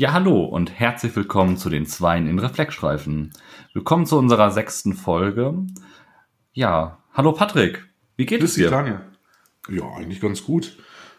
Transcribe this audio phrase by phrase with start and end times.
[0.00, 3.34] Ja, hallo und herzlich willkommen zu den Zweien in Reflexstreifen.
[3.74, 5.66] Willkommen zu unserer sechsten Folge.
[6.54, 7.86] Ja, hallo Patrick,
[8.16, 8.70] wie geht Grüß es dir?
[8.70, 9.02] Daniel.
[9.68, 10.74] Ja, eigentlich ganz gut.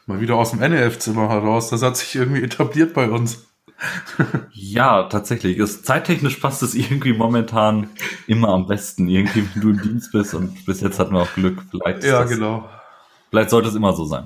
[0.08, 1.70] Mal wieder aus dem NEF-Zimmer heraus.
[1.70, 3.46] Das hat sich irgendwie etabliert bei uns.
[4.52, 5.58] ja, tatsächlich.
[5.58, 7.88] Ist, zeittechnisch passt es irgendwie momentan
[8.26, 9.08] immer am besten.
[9.08, 11.62] Irgendwie, wenn du im Dienst bist und bis jetzt hatten wir auch Glück.
[11.70, 12.68] Vielleicht ja, das, genau.
[13.30, 14.26] Vielleicht sollte es immer so sein.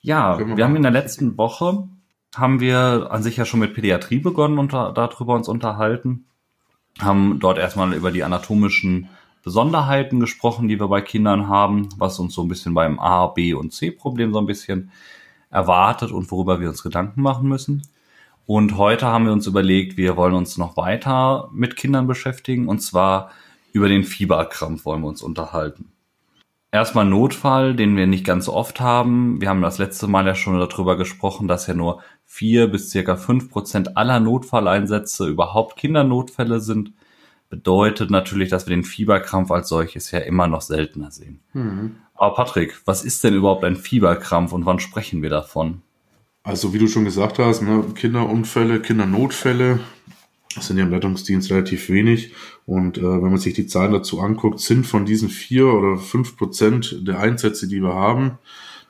[0.00, 1.88] Ja, wir, wir haben in der letzten Woche
[2.34, 6.26] haben wir an sich ja schon mit Pädiatrie begonnen und darüber uns unterhalten.
[7.00, 9.08] Haben dort erstmal über die anatomischen
[9.42, 13.54] Besonderheiten gesprochen, die wir bei Kindern haben, was uns so ein bisschen beim A, B
[13.54, 14.90] und C-Problem so ein bisschen
[15.50, 17.82] erwartet und worüber wir uns Gedanken machen müssen.
[18.46, 22.80] Und heute haben wir uns überlegt, wir wollen uns noch weiter mit Kindern beschäftigen und
[22.80, 23.30] zwar
[23.72, 25.92] über den Fieberkrampf wollen wir uns unterhalten.
[26.70, 29.40] Erstmal Notfall, den wir nicht ganz so oft haben.
[29.40, 32.00] Wir haben das letzte Mal ja schon darüber gesprochen, dass ja nur
[32.32, 36.94] vier bis circa fünf Prozent aller Notfalleinsätze überhaupt Kindernotfälle sind.
[37.50, 41.40] Bedeutet natürlich, dass wir den Fieberkrampf als solches ja immer noch seltener sehen.
[41.52, 41.96] Mhm.
[42.14, 45.82] Aber Patrick, was ist denn überhaupt ein Fieberkrampf und wann sprechen wir davon?
[46.42, 49.80] Also wie du schon gesagt hast, ne, Kinderunfälle, Kindernotfälle
[50.58, 52.32] sind ja im Rettungsdienst relativ wenig.
[52.64, 56.38] Und äh, wenn man sich die Zahlen dazu anguckt, sind von diesen vier oder fünf
[56.38, 58.38] Prozent der Einsätze, die wir haben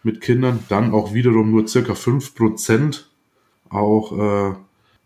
[0.04, 3.11] mit Kindern, dann auch wiederum nur circa fünf Prozent
[3.72, 4.54] auch äh,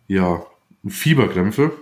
[0.09, 0.45] ja,
[0.87, 1.73] Fieberkrämpfe.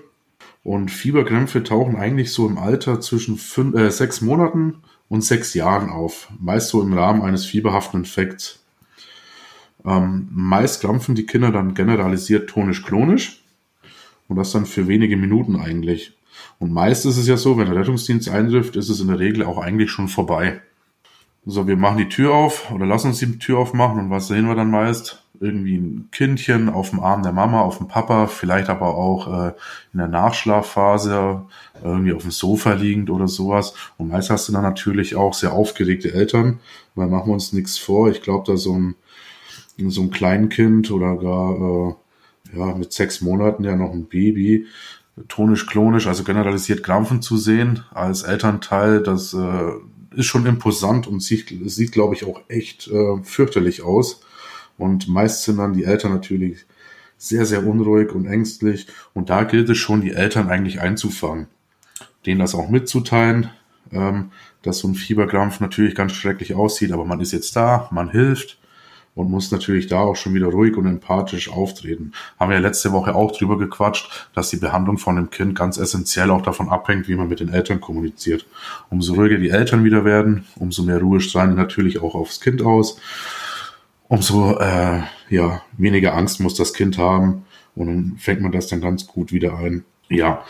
[0.63, 5.91] Und Fieberkrämpfe tauchen eigentlich so im Alter zwischen fünf, äh, sechs Monaten und sechs Jahren
[5.91, 6.29] auf.
[6.41, 8.61] Meist so im Rahmen eines fieberhaften Infekts.
[9.85, 13.43] Ähm, meist krampfen die Kinder dann generalisiert tonisch-klonisch.
[14.27, 16.15] Und das dann für wenige Minuten eigentlich.
[16.59, 19.45] Und meist ist es ja so, wenn der Rettungsdienst eintrifft, ist es in der Regel
[19.45, 20.63] auch eigentlich schon vorbei.
[21.45, 24.47] So, wir machen die Tür auf oder lassen uns die Tür aufmachen und was sehen
[24.47, 25.24] wir dann meist?
[25.41, 29.53] Irgendwie ein Kindchen auf dem Arm der Mama, auf dem Papa, vielleicht aber auch äh,
[29.93, 31.43] in der Nachschlafphase
[31.83, 33.75] irgendwie auf dem Sofa liegend oder sowas.
[33.99, 36.61] Und meist hast du dann natürlich auch sehr aufgeregte Eltern,
[36.95, 38.11] weil machen wir uns nichts vor.
[38.11, 38.95] Ich glaube, da so ein,
[39.91, 41.55] so ein Kleinkind oder gar
[41.91, 41.95] äh,
[42.57, 44.67] ja, mit sechs Monaten ja noch ein Baby,
[45.29, 49.71] tonisch-klonisch, also generalisiert Krampfen zu sehen als Elternteil, das äh,
[50.17, 54.21] ist schon imposant und sieht, sieht glaube ich, auch echt äh, fürchterlich aus.
[54.79, 56.67] Und meist sind dann die Eltern natürlich
[57.17, 58.87] sehr, sehr unruhig und ängstlich.
[59.13, 61.47] Und da gilt es schon, die Eltern eigentlich einzufangen.
[62.27, 63.51] Denen das auch mitzuteilen,
[63.93, 64.31] ähm,
[64.63, 68.59] dass so ein Fieberkrampf natürlich ganz schrecklich aussieht, aber man ist jetzt da, man hilft
[69.15, 72.13] und muss natürlich da auch schon wieder ruhig und empathisch auftreten.
[72.39, 75.79] Haben wir ja letzte Woche auch drüber gequatscht, dass die Behandlung von dem Kind ganz
[75.79, 78.47] essentiell auch davon abhängt, wie man mit den Eltern kommuniziert.
[78.91, 82.99] Umso ruhiger die Eltern wieder werden, umso mehr Ruhe strahlen natürlich auch aufs Kind aus.
[84.15, 88.81] Umso äh, ja, weniger Angst muss das Kind haben und dann fängt man das dann
[88.81, 89.85] ganz gut wieder ein.
[90.09, 90.45] Ja,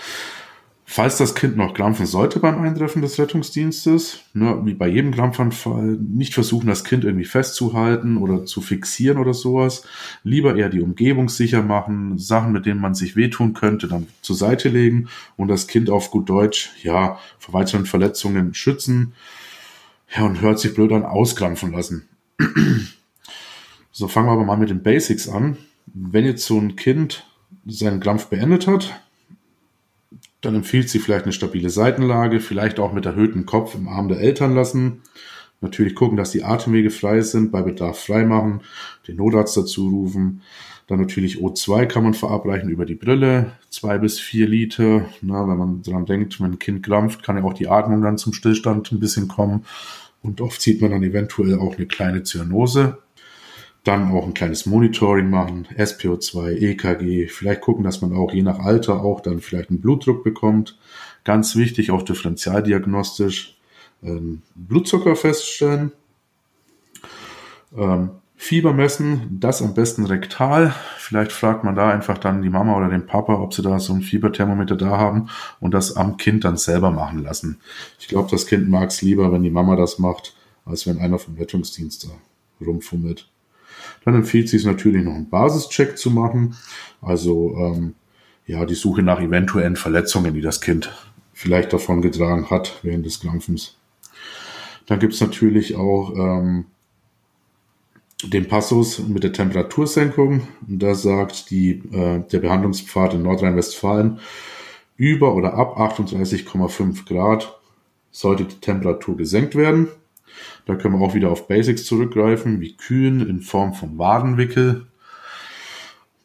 [0.87, 5.97] Falls das Kind noch krampfen sollte beim Eintreffen des Rettungsdienstes, ne, wie bei jedem Krampfanfall,
[5.99, 9.87] nicht versuchen, das Kind irgendwie festzuhalten oder zu fixieren oder sowas.
[10.25, 14.37] Lieber eher die Umgebung sicher machen, Sachen, mit denen man sich wehtun könnte, dann zur
[14.37, 19.15] Seite legen und das Kind auf gut Deutsch, ja, vor weiteren Verletzungen schützen.
[20.15, 22.07] Ja, und hört sich blöd an, auskrampfen lassen.
[23.97, 25.57] So, fangen wir aber mal mit den Basics an.
[25.87, 27.25] Wenn jetzt so ein Kind
[27.65, 29.01] seinen Krampf beendet hat,
[30.41, 34.19] dann empfiehlt sie vielleicht eine stabile Seitenlage, vielleicht auch mit erhöhtem Kopf im Arm der
[34.19, 35.03] Eltern lassen.
[35.61, 38.63] Natürlich gucken, dass die Atemwege frei sind, bei Bedarf freimachen,
[39.07, 40.43] den Notarzt dazu rufen.
[40.89, 45.07] Dann natürlich O2 kann man verabreichen über die Brille, zwei bis vier Liter.
[45.23, 48.19] Na, wenn man daran denkt, wenn ein Kind krampft, kann ja auch die Atmung dann
[48.19, 49.65] zum Stillstand ein bisschen kommen.
[50.21, 52.99] Und oft sieht man dann eventuell auch eine kleine Zyanose.
[53.85, 58.59] Dann auch ein kleines Monitoring machen, SPO2, EKG, vielleicht gucken, dass man auch je nach
[58.59, 60.79] Alter auch dann vielleicht einen Blutdruck bekommt.
[61.25, 63.59] Ganz wichtig, auch differentialdiagnostisch
[64.03, 65.93] ähm, Blutzucker feststellen.
[67.77, 70.75] Ähm, Fieber messen, das am besten rektal.
[70.99, 73.95] Vielleicht fragt man da einfach dann die Mama oder den Papa, ob sie da so
[73.95, 75.31] ein Fieberthermometer da haben
[75.61, 77.59] und das am Kind dann selber machen lassen.
[77.99, 80.35] Ich glaube, das Kind mag es lieber, wenn die Mama das macht,
[80.67, 82.11] als wenn einer vom Rettungsdienst da
[82.65, 83.31] rumfummelt.
[84.05, 86.57] Dann empfiehlt sich natürlich noch einen Basischeck zu machen.
[87.01, 87.95] Also ähm,
[88.47, 90.93] ja, die Suche nach eventuellen Verletzungen, die das Kind
[91.33, 93.77] vielleicht davon getragen hat während des Krampfens.
[94.87, 96.67] Dann gibt's natürlich auch ähm,
[98.23, 100.47] den Passus mit der Temperatursenkung.
[100.69, 104.21] Und da sagt die, äh, der Behandlungspfad in Nordrhein-Westfalen,
[104.97, 107.59] über oder ab 38,5 Grad
[108.11, 109.89] sollte die Temperatur gesenkt werden.
[110.67, 114.87] Da können wir auch wieder auf Basics zurückgreifen, wie Kühen in Form von Wadenwickel.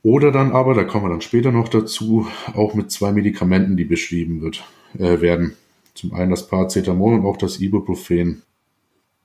[0.01, 3.83] Oder dann aber, da kommen wir dann später noch dazu, auch mit zwei Medikamenten, die
[3.83, 4.63] beschrieben wird,
[4.97, 5.55] äh, werden.
[5.93, 8.43] Zum einen das Paracetamol und auch das Ibuprofen.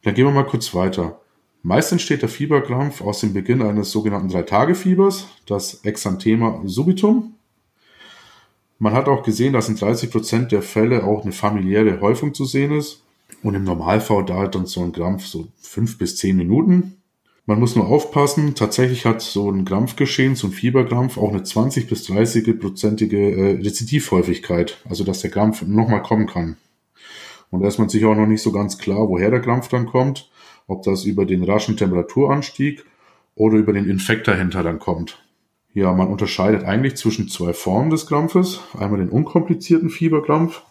[0.02, 1.20] Dann gehen wir mal kurz weiter.
[1.62, 7.34] Meist entsteht der Fieberkrampf aus dem Beginn eines sogenannten Drei-Tage-Fiebers, das Exanthema subitum.
[8.78, 12.44] Man hat auch gesehen, dass in 30 Prozent der Fälle auch eine familiäre Häufung zu
[12.44, 13.04] sehen ist.
[13.44, 16.96] Und im Normalfall dauert dann so ein Krampf so fünf bis zehn Minuten.
[17.46, 21.87] Man muss nur aufpassen, tatsächlich hat so ein Krampfgeschehen, so ein Fieberkrampf, auch eine 20
[21.87, 26.56] bis 30-prozentige äh, Rezidivhäufigkeit, also dass der Krampf nochmal kommen kann.
[27.50, 29.87] Und da ist man sich auch noch nicht so ganz klar, woher der Krampf dann
[29.87, 30.31] kommt
[30.67, 32.85] ob das über den raschen Temperaturanstieg
[33.35, 35.23] oder über den Infekt dahinter dann kommt.
[35.73, 38.61] Ja, man unterscheidet eigentlich zwischen zwei Formen des Krampfes.
[38.79, 40.62] Einmal den unkomplizierten Fieberkrampf.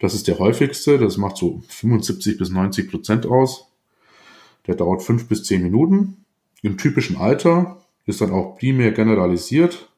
[0.00, 0.98] Das ist der häufigste.
[0.98, 3.68] Das macht so 75 bis 90 Prozent aus.
[4.66, 6.24] Der dauert fünf bis zehn Minuten.
[6.62, 9.90] Im typischen Alter ist dann auch primär generalisiert.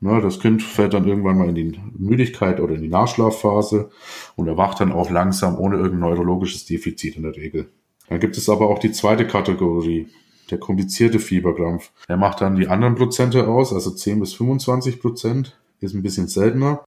[0.00, 3.90] Na, das Kind fällt dann irgendwann mal in die Müdigkeit oder in die Nachschlafphase
[4.34, 7.70] und erwacht dann auch langsam ohne irgendein neurologisches Defizit in der Regel.
[8.08, 10.08] Dann gibt es aber auch die zweite Kategorie,
[10.50, 11.92] der komplizierte Fieberkrampf.
[12.08, 16.28] Der macht dann die anderen Prozente aus, also 10 bis 25 Prozent, ist ein bisschen
[16.28, 16.84] seltener.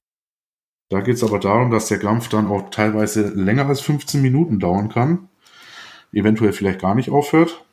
[0.90, 4.58] Da geht es aber darum, dass der Krampf dann auch teilweise länger als 15 Minuten
[4.58, 5.28] dauern kann,
[6.12, 7.64] eventuell vielleicht gar nicht aufhört.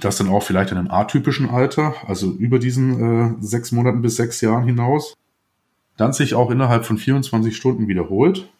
[0.00, 4.16] Das dann auch vielleicht in einem atypischen Alter, also über diesen äh, sechs Monaten bis
[4.16, 5.14] sechs Jahren hinaus.
[5.96, 8.50] Dann sich auch innerhalb von 24 Stunden wiederholt.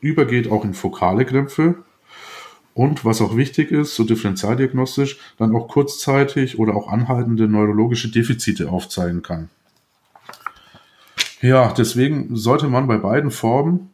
[0.00, 1.84] Übergeht auch in fokale Krämpfe,
[2.78, 8.70] und was auch wichtig ist, so differentialdiagnostisch, dann auch kurzzeitig oder auch anhaltende neurologische Defizite
[8.70, 9.48] aufzeigen kann.
[11.40, 13.90] Ja, deswegen sollte man bei beiden Formen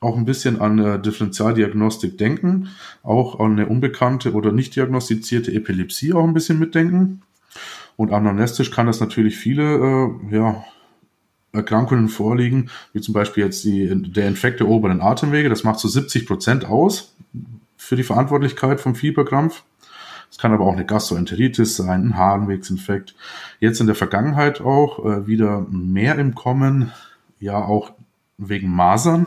[0.00, 2.68] auch ein bisschen an äh, Differentialdiagnostik denken,
[3.02, 7.22] auch an eine unbekannte oder nicht diagnostizierte Epilepsie auch ein bisschen mitdenken.
[7.96, 10.64] Und anamnestisch kann das natürlich viele äh, ja,
[11.52, 15.48] Erkrankungen vorliegen, wie zum Beispiel jetzt die, der Infekt der oberen Atemwege.
[15.48, 17.16] Das macht so 70 Prozent aus
[17.76, 19.64] für die Verantwortlichkeit vom Fieberkrampf.
[20.30, 23.14] Es kann aber auch eine Gastroenteritis sein, ein Harnwegsinfekt.
[23.60, 26.92] Jetzt in der Vergangenheit auch äh, wieder mehr im Kommen,
[27.40, 27.92] ja auch
[28.36, 29.26] wegen Masern.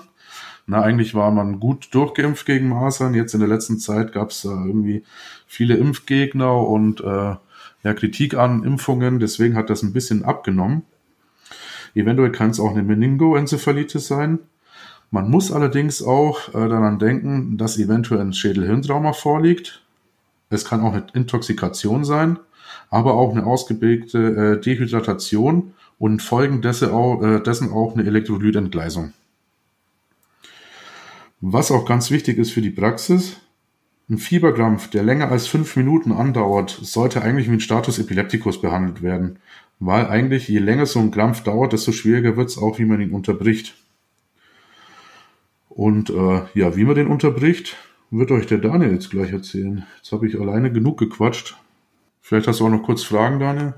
[0.68, 3.14] Na, eigentlich war man gut durchgeimpft gegen Masern.
[3.14, 5.04] Jetzt in der letzten Zeit gab es äh, irgendwie
[5.48, 7.36] viele Impfgegner und äh,
[7.84, 9.20] ja, Kritik an Impfungen.
[9.20, 10.84] Deswegen hat das ein bisschen abgenommen.
[11.94, 14.40] Eventuell kann es auch eine Meningoenzephalitis sein.
[15.10, 19.81] Man muss allerdings auch äh, daran denken, dass eventuell ein Schädelhirntrauma vorliegt.
[20.52, 22.38] Es kann auch eine Intoxikation sein,
[22.90, 29.14] aber auch eine ausgeprägte äh, Dehydratation und folgen dessen auch, äh, dessen auch eine Elektrolytentgleisung.
[31.40, 33.38] Was auch ganz wichtig ist für die Praxis,
[34.10, 39.40] ein Fieberkrampf, der länger als fünf Minuten andauert, sollte eigentlich ein Status Epilepticus behandelt werden,
[39.80, 43.00] weil eigentlich je länger so ein Krampf dauert, desto schwieriger wird es auch, wie man
[43.00, 43.76] ihn unterbricht.
[45.70, 47.78] Und äh, ja, wie man den unterbricht,
[48.12, 49.86] wird euch der Daniel jetzt gleich erzählen.
[49.98, 51.56] Jetzt habe ich alleine genug gequatscht.
[52.22, 53.74] Vielleicht hast du auch noch kurz Fragen, Daniel?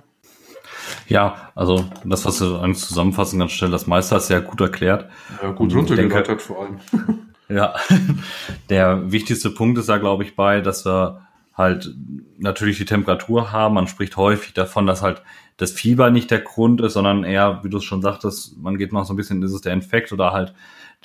[1.08, 4.60] Ja, also das, was du eigentlich zusammenfassen ganz schnell, das meiste hast du ja gut
[4.60, 5.10] erklärt.
[5.42, 6.80] Ja, gut runtergeleitet vor allem.
[7.50, 7.76] ja,
[8.70, 11.22] der wichtigste Punkt ist da, glaube ich, bei, dass wir
[11.56, 11.94] halt
[12.38, 13.76] natürlich die Temperatur haben.
[13.76, 15.22] Man spricht häufig davon, dass halt
[15.58, 18.92] das Fieber nicht der Grund ist, sondern eher, wie du es schon sagtest, man geht
[18.92, 20.54] noch so ein bisschen, ist es der Infekt oder halt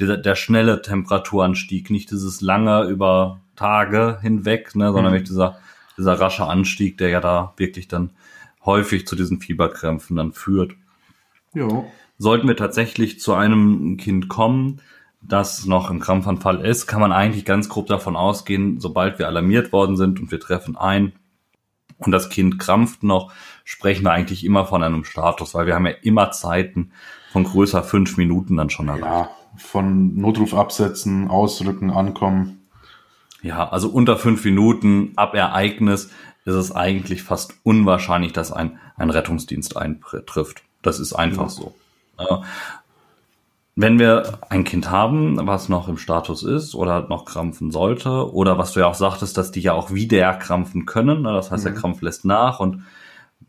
[0.01, 5.17] der, der schnelle Temperaturanstieg, nicht dieses lange über Tage hinweg, ne, sondern mhm.
[5.17, 5.59] wirklich dieser,
[5.97, 8.11] dieser rasche Anstieg, der ja da wirklich dann
[8.65, 10.75] häufig zu diesen Fieberkrämpfen dann führt.
[11.55, 11.85] Ja.
[12.19, 14.81] Sollten wir tatsächlich zu einem Kind kommen,
[15.21, 19.73] das noch im Krampfanfall ist, kann man eigentlich ganz grob davon ausgehen, sobald wir alarmiert
[19.73, 21.13] worden sind und wir treffen ein
[21.99, 23.33] und das Kind krampft noch,
[23.65, 26.93] sprechen wir eigentlich immer von einem Status, weil wir haben ja immer Zeiten
[27.33, 29.05] von größer fünf Minuten dann schon erreicht.
[29.05, 32.69] Ja, von Notruf absetzen, ausrücken, ankommen.
[33.43, 36.11] Ja, also unter fünf Minuten ab Ereignis
[36.45, 40.63] ist es eigentlich fast unwahrscheinlich, dass ein, ein Rettungsdienst eintrifft.
[40.83, 41.49] Das ist einfach ja.
[41.49, 41.75] so.
[43.77, 48.59] Wenn wir ein Kind haben, was noch im Status ist oder noch krampfen sollte, oder
[48.59, 51.65] was du ja auch sagtest, dass die ja auch wieder krampfen können, ne, das heißt,
[51.65, 51.69] mhm.
[51.69, 52.83] der Krampf lässt nach und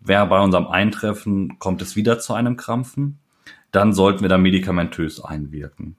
[0.02, 3.18] wer bei unserem Eintreffen kommt es wieder zu einem Krampfen,
[3.72, 5.96] dann sollten wir da medikamentös einwirken.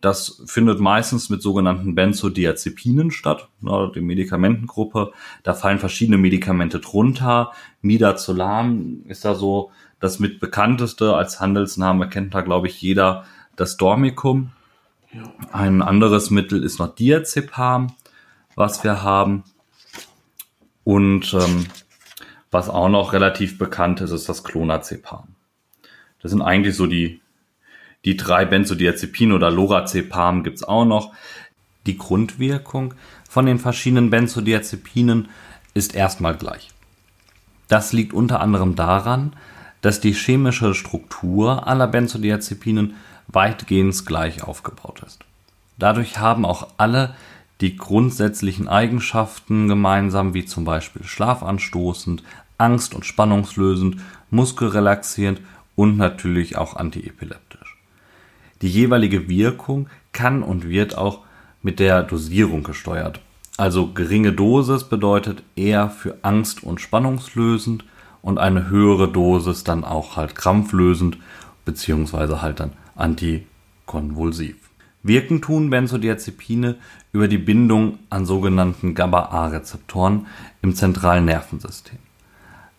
[0.00, 5.12] Das findet meistens mit sogenannten Benzodiazepinen statt, ne, die Medikamentengruppe.
[5.42, 7.52] Da fallen verschiedene Medikamente drunter.
[7.80, 13.24] Midazolam ist da so das mit bekannteste als Handelsname kennt da glaube ich jeder
[13.56, 14.52] das Dormicum.
[15.50, 17.88] Ein anderes Mittel ist noch Diazepam,
[18.54, 19.42] was wir haben.
[20.84, 21.66] Und ähm,
[22.52, 25.34] was auch noch relativ bekannt ist, ist das Clonazepam.
[26.22, 27.20] Das sind eigentlich so die,
[28.04, 31.12] die drei Benzodiazepine oder Lorazepam gibt's auch noch.
[31.86, 32.94] Die Grundwirkung
[33.28, 35.28] von den verschiedenen Benzodiazepinen
[35.74, 36.70] ist erstmal gleich.
[37.68, 39.34] Das liegt unter anderem daran,
[39.80, 42.94] dass die chemische Struktur aller Benzodiazepinen
[43.28, 45.20] weitgehend gleich aufgebaut ist.
[45.78, 47.14] Dadurch haben auch alle
[47.60, 52.22] die grundsätzlichen Eigenschaften gemeinsam, wie zum Beispiel schlafanstoßend,
[52.56, 55.40] angst- und spannungslösend, muskelrelaxierend
[55.78, 57.78] und natürlich auch antiepileptisch.
[58.62, 61.20] Die jeweilige Wirkung kann und wird auch
[61.62, 63.20] mit der Dosierung gesteuert.
[63.56, 67.84] Also geringe Dosis bedeutet eher für Angst- und Spannungslösend
[68.22, 71.18] und eine höhere Dosis dann auch halt krampflösend
[71.64, 74.56] beziehungsweise halt dann antikonvulsiv.
[75.04, 76.74] Wirken tun Benzodiazepine
[77.12, 80.26] über die Bindung an sogenannten GABA-A-Rezeptoren
[80.60, 81.98] im zentralen Nervensystem.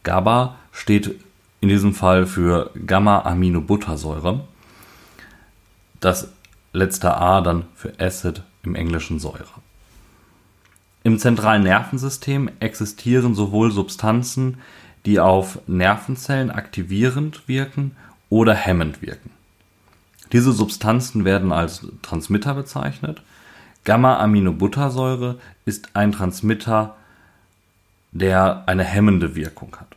[0.03, 1.15] GABA steht
[1.61, 4.41] in diesem Fall für Gamma-Aminobuttersäure.
[5.99, 6.31] Das
[6.73, 9.45] letzte A dann für Acid im Englischen Säure.
[11.03, 14.57] Im zentralen Nervensystem existieren sowohl Substanzen,
[15.05, 17.95] die auf Nervenzellen aktivierend wirken
[18.29, 19.31] oder hemmend wirken.
[20.31, 23.21] Diese Substanzen werden als Transmitter bezeichnet.
[23.85, 26.95] Gamma-Aminobuttersäure ist ein Transmitter,
[28.11, 29.95] der eine hemmende Wirkung hat.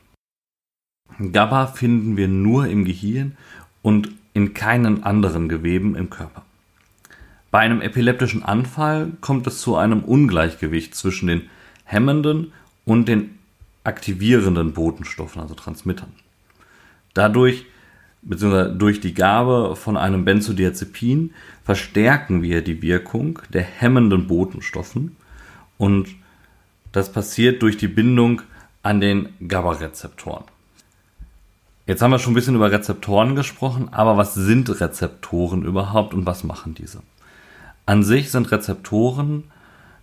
[1.18, 3.36] GABA finden wir nur im Gehirn
[3.82, 6.42] und in keinen anderen Geweben im Körper.
[7.50, 11.42] Bei einem epileptischen Anfall kommt es zu einem Ungleichgewicht zwischen den
[11.84, 12.52] hemmenden
[12.84, 13.38] und den
[13.84, 16.12] aktivierenden Botenstoffen, also Transmittern.
[17.14, 17.66] Dadurch
[18.22, 25.16] beziehungsweise durch die Gabe von einem Benzodiazepin verstärken wir die Wirkung der hemmenden Botenstoffen
[25.76, 26.08] und
[26.92, 28.42] das passiert durch die Bindung
[28.82, 30.44] an den GABA-Rezeptoren.
[31.92, 36.24] Jetzt haben wir schon ein bisschen über Rezeptoren gesprochen, aber was sind Rezeptoren überhaupt und
[36.24, 37.02] was machen diese?
[37.84, 39.44] An sich sind Rezeptoren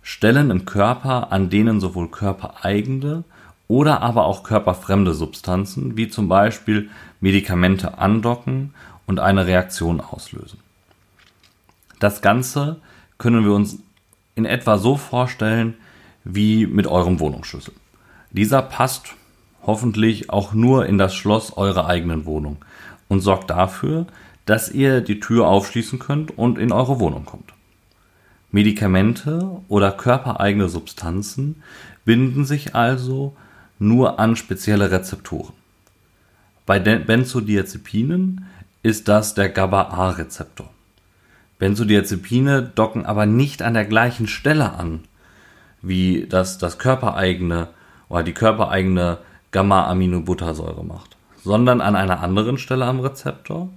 [0.00, 3.24] Stellen im Körper, an denen sowohl körpereigene
[3.66, 8.72] oder aber auch körperfremde Substanzen, wie zum Beispiel Medikamente andocken
[9.08, 10.60] und eine Reaktion auslösen.
[11.98, 12.80] Das Ganze
[13.18, 13.80] können wir uns
[14.36, 15.74] in etwa so vorstellen
[16.22, 17.74] wie mit eurem Wohnungsschlüssel.
[18.30, 19.16] Dieser passt
[19.62, 22.58] hoffentlich auch nur in das Schloss eurer eigenen Wohnung
[23.08, 24.06] und sorgt dafür,
[24.46, 27.52] dass ihr die Tür aufschließen könnt und in eure Wohnung kommt.
[28.50, 31.62] Medikamente oder körpereigene Substanzen
[32.04, 33.36] binden sich also
[33.78, 35.54] nur an spezielle Rezeptoren.
[36.66, 38.46] Bei Benzodiazepinen
[38.82, 40.68] ist das der GABA-A-Rezeptor.
[41.58, 45.00] Benzodiazepine docken aber nicht an der gleichen Stelle an,
[45.82, 47.68] wie das das körpereigene
[48.08, 49.18] oder die körpereigene
[49.52, 53.68] Gamma-Aminobuttersäure macht, sondern an einer anderen Stelle am Rezeptor.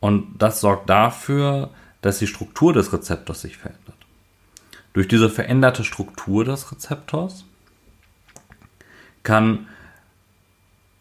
[0.00, 3.96] Und das sorgt dafür, dass die Struktur des Rezeptors sich verändert.
[4.92, 7.44] Durch diese veränderte Struktur des Rezeptors
[9.22, 9.68] kann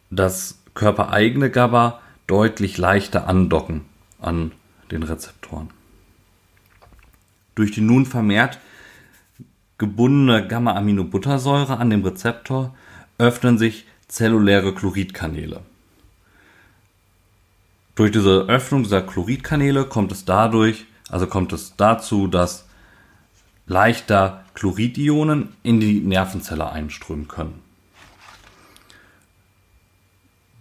[0.09, 3.85] das körpereigene GABA deutlich leichter andocken
[4.21, 4.51] an
[4.91, 5.69] den Rezeptoren.
[7.55, 8.59] Durch die nun vermehrt
[9.77, 12.75] gebundene Gamma-Aminobuttersäure an dem Rezeptor
[13.17, 15.61] öffnen sich zelluläre Chloridkanäle.
[17.95, 22.65] Durch diese Öffnung dieser Chloridkanäle kommt es dadurch, also kommt es dazu, dass
[23.65, 27.61] leichter Chloridionen in die Nervenzelle einströmen können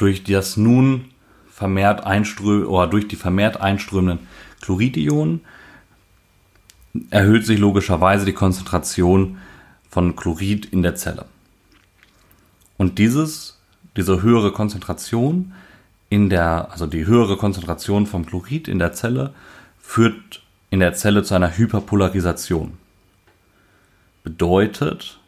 [0.00, 1.10] durch das nun
[1.50, 4.26] vermehrt einströmen oder durch die vermehrt einströmenden
[4.62, 5.42] Chloridionen
[7.10, 9.38] erhöht sich logischerweise die Konzentration
[9.90, 11.26] von Chlorid in der Zelle.
[12.80, 13.58] Und dieses,
[13.94, 15.52] diese höhere Konzentration
[16.08, 19.34] in der, also die höhere Konzentration vom Chlorid in der Zelle
[19.78, 22.78] führt in der Zelle zu einer Hyperpolarisation.
[24.24, 25.20] Bedeutet,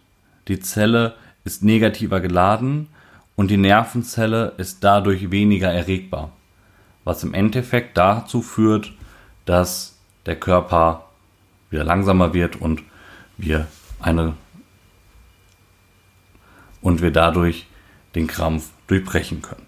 [0.49, 2.88] die Zelle ist negativer geladen
[3.37, 6.32] und die Nervenzelle ist dadurch weniger erregbar,
[7.04, 8.94] was im Endeffekt dazu führt,
[9.44, 11.04] dass der Körper
[11.68, 12.82] wieder langsamer wird und
[13.37, 13.66] wir
[14.00, 14.32] eine
[16.82, 17.66] und wir dadurch
[18.14, 19.66] den Krampf durchbrechen können.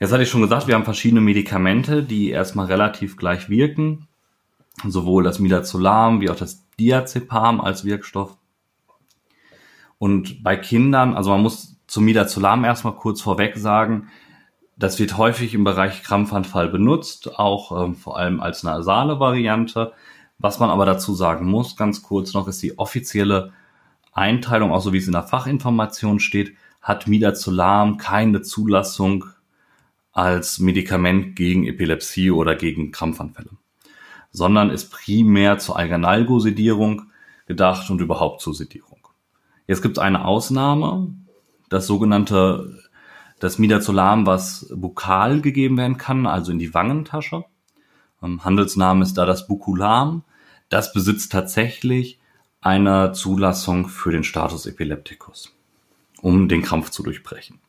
[0.00, 4.08] Jetzt hatte ich schon gesagt, wir haben verschiedene Medikamente, die erstmal relativ gleich wirken.
[4.84, 8.36] Sowohl das Midazolam wie auch das Diazepam als Wirkstoff.
[9.98, 14.08] Und bei Kindern, also man muss zum Midazolam erstmal kurz vorweg sagen,
[14.76, 19.94] das wird häufig im Bereich Krampfanfall benutzt, auch ähm, vor allem als nasale Variante.
[20.38, 23.54] Was man aber dazu sagen muss, ganz kurz noch, ist die offizielle
[24.16, 29.26] Einteilung, auch so wie es in der Fachinformation steht, hat Midazolam keine Zulassung
[30.12, 33.50] als Medikament gegen Epilepsie oder gegen Krampfanfälle,
[34.30, 37.10] sondern ist primär zur Allgenalgo-Sedierung
[37.46, 39.08] gedacht und überhaupt zur Sedierung.
[39.66, 41.14] Jetzt gibt es eine Ausnahme,
[41.68, 42.82] das sogenannte
[43.38, 47.44] das Midazolam, was bukal gegeben werden kann, also in die Wangentasche.
[48.22, 50.24] Ähm, Handelsname ist da das Bukulam.
[50.68, 52.18] Das besitzt tatsächlich
[52.66, 55.54] eine Zulassung für den Status Epilepticus,
[56.20, 57.60] um den Krampf zu durchbrechen.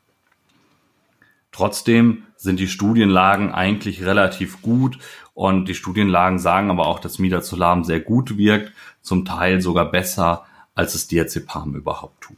[1.52, 4.98] Trotzdem sind die Studienlagen eigentlich relativ gut
[5.34, 10.46] und die Studienlagen sagen aber auch, dass Midazolam sehr gut wirkt, zum Teil sogar besser,
[10.74, 12.36] als es Diazepam überhaupt tut.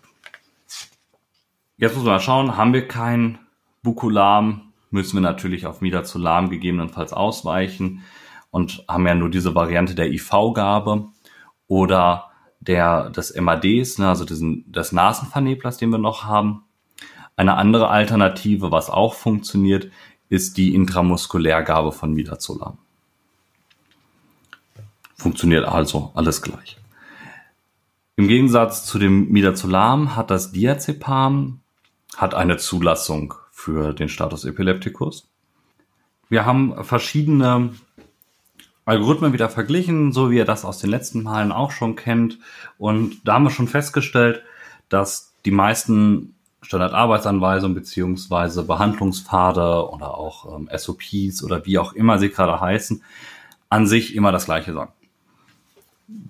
[1.79, 3.39] Jetzt muss man mal schauen, haben wir kein
[3.83, 8.05] Bukulam, müssen wir natürlich auf Midazolam gegebenenfalls ausweichen
[8.51, 11.09] und haben ja nur diese Variante der IV-Gabe
[11.67, 12.30] oder
[12.61, 16.65] der, des MADs, ne, also diesen, des Nasenverneblers, den wir noch haben.
[17.37, 19.91] Eine andere Alternative, was auch funktioniert,
[20.29, 22.79] ist die Intramuskulärgabe von Midazolam.
[25.17, 26.79] Funktioniert also alles gleich.
[28.17, 31.61] Im Gegensatz zu dem Midazolam hat das Diazepam
[32.17, 35.29] hat eine Zulassung für den Status Epilepticus.
[36.29, 37.71] Wir haben verschiedene
[38.91, 42.39] Algorithmen wieder verglichen, so wie ihr das aus den letzten Malen auch schon kennt.
[42.77, 44.43] Und da haben wir schon festgestellt,
[44.89, 52.31] dass die meisten Standardarbeitsanweisungen beziehungsweise Behandlungspfade oder auch ähm, SOPs oder wie auch immer sie
[52.31, 53.01] gerade heißen,
[53.69, 54.93] an sich immer das gleiche sagen.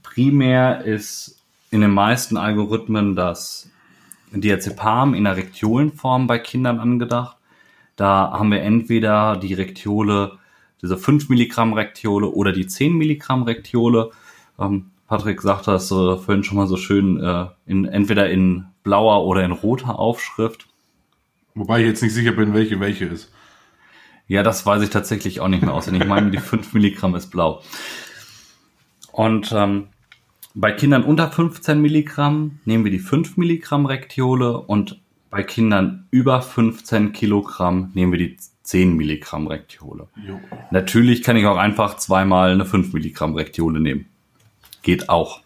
[0.02, 1.40] Primär ist
[1.70, 3.70] in den meisten Algorithmen das
[4.32, 7.38] Diazepam in der Rektiolenform bei Kindern angedacht.
[7.96, 10.38] Da haben wir entweder die Rektiole,
[10.82, 14.10] diese 5 Milligramm Rektiole oder die 10 Milligramm Rektiole.
[14.58, 19.26] Ähm, Patrick sagte das äh, vorhin schon mal so schön, äh, in, entweder in blauer
[19.26, 20.66] oder in roter Aufschrift.
[21.54, 23.32] Wobei ich jetzt nicht sicher bin, welche welche ist.
[24.28, 26.02] Ja, das weiß ich tatsächlich auch nicht mehr auswendig.
[26.02, 27.62] Ich meine, die 5 Milligramm ist blau.
[29.10, 29.88] Und ähm,
[30.54, 35.00] bei Kindern unter 15 Milligramm nehmen wir die 5 Milligramm Rektiole und
[35.30, 38.36] bei Kindern über 15 Kilogramm nehmen wir die
[38.70, 40.06] 10 Milligramm Rektiole.
[40.24, 40.40] Jo.
[40.70, 44.06] Natürlich kann ich auch einfach zweimal eine 5 Milligramm Rektiole nehmen.
[44.82, 45.40] Geht auch.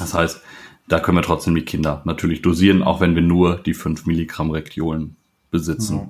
[0.00, 0.42] Das heißt,
[0.88, 4.50] da können wir trotzdem die Kinder natürlich dosieren, auch wenn wir nur die 5 Milligramm
[4.50, 5.14] Rektiolen
[5.52, 5.96] besitzen.
[5.98, 6.08] Ja.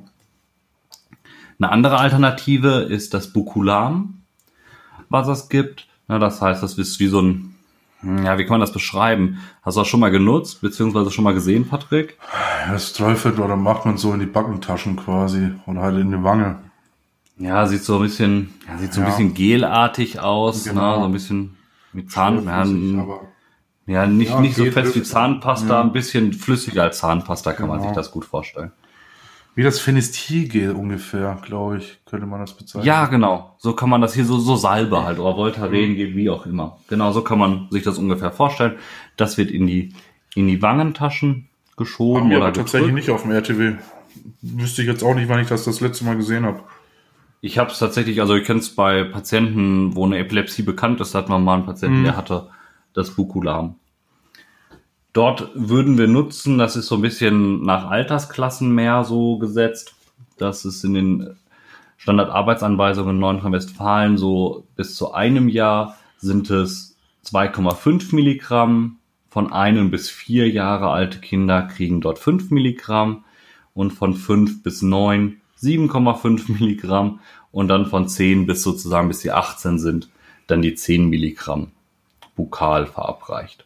[1.59, 4.23] Eine andere Alternative ist das Bukulam,
[5.11, 5.87] was es gibt.
[6.09, 7.54] Ja, das heißt, das ist wie so ein,
[8.25, 9.39] ja, wie kann man das beschreiben?
[9.63, 12.19] Hast du das schon mal genutzt, beziehungsweise schon mal gesehen, Patrick?
[12.69, 16.57] Das träufelt oder macht man so in die Backentaschen quasi oder halt in die Wange.
[17.37, 20.73] Ja, sieht so ein bisschen, ja, sieht so ein bisschen gelartig aus, ne?
[20.73, 20.91] genau.
[20.91, 20.99] ne?
[21.01, 21.57] so ein bisschen
[21.93, 22.65] mit Zahn, ja,
[23.87, 25.81] ja, nicht, ja, nicht so fest wie Zahnpasta, ja.
[25.83, 27.79] ein bisschen flüssiger als Zahnpasta kann genau.
[27.79, 28.73] man sich das gut vorstellen.
[29.57, 32.87] Wie das Fenestilgel ungefähr, glaube ich, könnte man das bezeichnen.
[32.87, 33.55] Ja, genau.
[33.59, 36.79] So kann man das hier so, so Salbe halt oder Voltaren wie auch immer.
[36.89, 38.75] Genau, so kann man sich das ungefähr vorstellen.
[39.17, 39.95] Das wird in die,
[40.35, 43.75] in die Wangentaschen geschoben Haben oder tatsächlich nicht auf dem RTW.
[44.43, 46.61] Wüsste ich jetzt auch nicht, wann ich das das letzte Mal gesehen habe.
[47.41, 51.15] Ich habe es tatsächlich, also ich kenne es bei Patienten, wo eine Epilepsie bekannt ist,
[51.15, 52.05] da hat man mal einen Patienten, hm.
[52.05, 52.49] der hatte
[52.95, 53.77] das Bukulam.
[55.15, 59.95] Dort würden wir nutzen, das ist so ein bisschen nach Altersklassen mehr so gesetzt.
[60.39, 61.37] Das ist in den
[61.99, 66.97] Standardarbeitsanweisungen in Nordrhein-Westfalen so bis zu einem Jahr sind es
[67.27, 68.99] 2,5 Milligramm.
[69.31, 73.25] Von einem bis vier Jahre alte Kinder kriegen dort 5 Milligramm
[73.73, 77.21] und von 5 bis 9 7,5 Milligramm
[77.53, 80.11] und dann von 10 bis sozusagen bis sie 18 sind,
[80.49, 81.71] dann die 10 Milligramm
[82.35, 83.64] bukal verabreicht.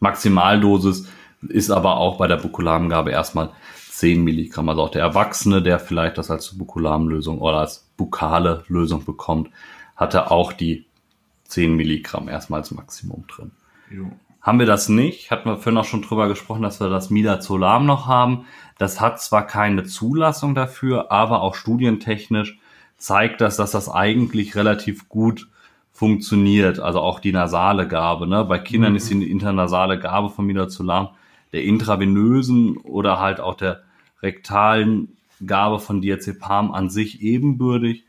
[0.00, 1.08] Maximaldosis
[1.48, 3.50] ist aber auch bei der Bukulamgabe erstmal
[3.90, 4.68] 10 Milligramm.
[4.68, 9.50] Also auch der Erwachsene, der vielleicht das als Bukulamlösung oder als bukale Lösung bekommt,
[9.96, 10.86] hatte auch die
[11.44, 13.52] 10 Milligramm erstmal als Maximum drin.
[13.90, 14.10] Jo.
[14.42, 17.84] Haben wir das nicht, hatten wir vorhin auch schon drüber gesprochen, dass wir das Midazolam
[17.84, 18.46] noch haben.
[18.78, 22.58] Das hat zwar keine Zulassung dafür, aber auch studientechnisch
[22.96, 25.48] zeigt das, dass das eigentlich relativ gut
[25.96, 26.78] funktioniert.
[26.78, 28.26] Also auch die nasale Gabe.
[28.26, 28.44] Ne?
[28.44, 28.96] Bei Kindern mhm.
[28.96, 31.08] ist die internasale Gabe von Midazolam
[31.52, 33.82] der intravenösen oder halt auch der
[34.22, 38.04] rektalen Gabe von Diazepam an sich ebenbürtig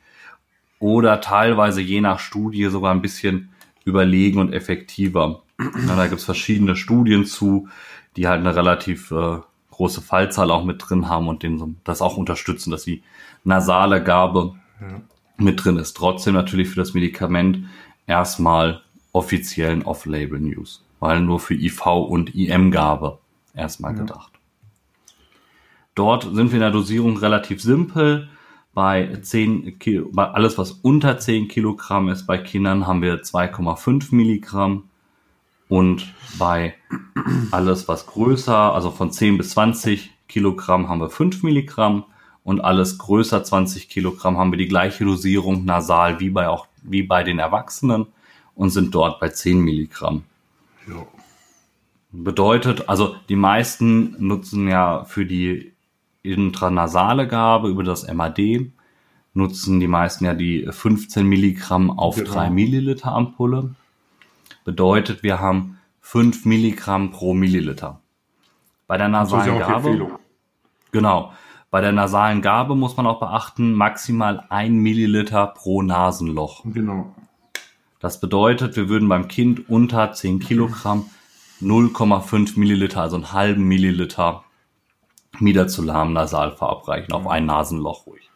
[0.80, 3.50] oder teilweise je nach Studie sogar ein bisschen
[3.86, 5.44] überlegen und effektiver.
[5.60, 7.70] Ja, da gibt's verschiedene Studien zu,
[8.16, 9.38] die halt eine relativ äh,
[9.72, 13.02] große Fallzahl auch mit drin haben und den, das auch unterstützen, dass die
[13.44, 15.02] nasale Gabe ja.
[15.38, 15.96] Mit drin ist.
[15.96, 17.66] Trotzdem natürlich für das Medikament
[18.06, 23.20] erstmal offiziellen Off-Label-News, weil nur für IV und IM-Gabe
[23.54, 24.00] erstmal ja.
[24.00, 24.32] gedacht.
[25.96, 28.30] Dort sind wir in der Dosierung relativ simpel.
[28.74, 34.14] Bei 10 Kilo, bei alles, was unter 10 Kilogramm ist, bei Kindern haben wir 2,5
[34.14, 34.84] Milligramm.
[35.68, 36.76] Und bei
[37.52, 42.04] alles, was größer, also von 10 bis 20 Kilogramm, haben wir 5 Milligramm.
[42.48, 47.04] Und alles größer 20 Kilogramm haben wir die gleiche Dosierung nasal wie bei, auch, wie
[47.04, 48.06] bei den Erwachsenen
[48.56, 50.24] und sind dort bei 10 Milligramm.
[50.88, 51.06] Ja.
[52.14, 55.74] Bedeutet, also die meisten nutzen ja für die
[56.24, 58.72] intranasale Gabe über das MAD,
[59.34, 62.32] nutzen die meisten ja die 15 Milligramm auf genau.
[62.32, 63.76] 3 Milliliter Ampulle.
[64.64, 68.00] Bedeutet, wir haben 5 Milligramm pro Milliliter.
[68.88, 70.18] Bei der nasalen Gabe.
[70.94, 71.34] Genau.
[71.70, 76.64] Bei der nasalen Gabe muss man auch beachten, maximal 1 Milliliter pro Nasenloch.
[76.66, 77.14] Genau.
[78.00, 81.10] Das bedeutet, wir würden beim Kind unter 10 Kilogramm
[81.62, 84.44] 0,5 Milliliter, also einen halben Milliliter
[85.40, 88.30] Midazolam nasal verabreichen, auf ein Nasenloch ruhig.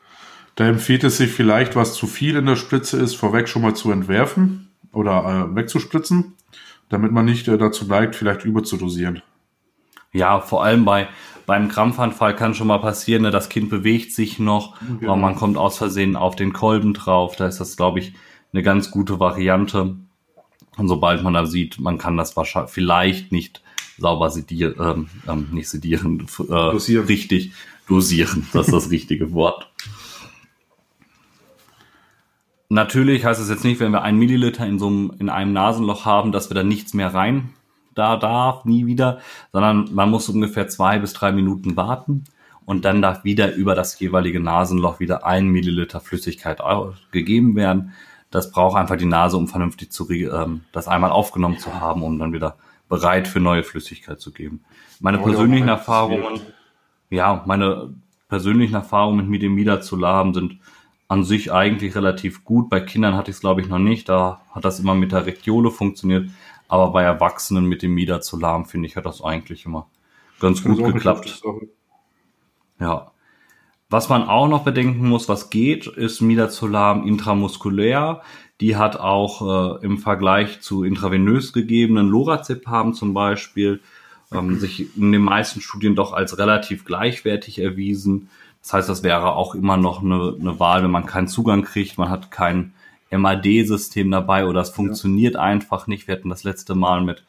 [0.55, 3.75] Da empfiehlt es sich vielleicht, was zu viel in der Spritze ist, vorweg schon mal
[3.75, 6.35] zu entwerfen oder äh, wegzuspritzen,
[6.89, 9.21] damit man nicht äh, dazu neigt, vielleicht überzudosieren.
[10.13, 11.07] Ja, vor allem bei
[11.45, 15.13] beim Krampfanfall kann schon mal passieren, ne, das Kind bewegt sich noch, genau.
[15.13, 17.35] aber man kommt aus Versehen auf den Kolben drauf.
[17.35, 18.13] Da ist das, glaube ich,
[18.53, 19.95] eine ganz gute Variante.
[20.77, 23.61] Und sobald man da sieht, man kann das wahrscheinlich vielleicht nicht
[23.97, 27.05] sauber sedieren, ähm, ähm, nicht sedieren, äh, dosieren.
[27.05, 27.53] richtig
[27.87, 28.47] dosieren.
[28.53, 29.69] Das ist das richtige Wort.
[32.69, 36.05] Natürlich heißt es jetzt nicht, wenn wir ein Milliliter in so einem, in einem Nasenloch
[36.05, 37.49] haben, dass wir da nichts mehr rein
[37.95, 39.19] da darf, nie wieder,
[39.51, 42.23] sondern man muss ungefähr zwei bis drei Minuten warten
[42.65, 46.61] und dann darf wieder über das jeweilige Nasenloch wieder ein Milliliter Flüssigkeit
[47.11, 47.93] gegeben werden
[48.31, 52.17] das braucht einfach die Nase, um vernünftig zu, ähm, das einmal aufgenommen zu haben, um
[52.17, 52.55] dann wieder
[52.89, 54.61] bereit für neue Flüssigkeit zu geben.
[54.99, 56.41] Meine oh, persönlichen ja, Erfahrungen,
[57.09, 57.93] ja, meine
[58.29, 60.59] persönlichen Erfahrungen mit Midemida-Zolam sind
[61.09, 62.69] an sich eigentlich relativ gut.
[62.69, 64.07] Bei Kindern hatte ich es, glaube ich, noch nicht.
[64.07, 66.29] Da hat das immer mit der Rektiole funktioniert.
[66.71, 69.89] Aber bei Erwachsenen mit dem Midazolam, finde ich, hat das eigentlich immer
[70.39, 71.41] ganz gut geklappt.
[72.79, 73.11] Ja.
[73.89, 78.21] Was man auch noch bedenken muss, was geht, ist Midazolam intramuskulär.
[78.61, 83.81] Die hat auch äh, im Vergleich zu intravenös gegebenen Lorazepam zum Beispiel
[84.31, 88.29] ähm, sich in den meisten Studien doch als relativ gleichwertig erwiesen.
[88.61, 91.97] Das heißt, das wäre auch immer noch eine, eine Wahl, wenn man keinen Zugang kriegt,
[91.97, 92.73] man hat kein
[93.11, 95.41] MAD-System dabei oder es funktioniert ja.
[95.41, 96.07] einfach nicht.
[96.07, 97.23] Wir hatten das letzte Mal mit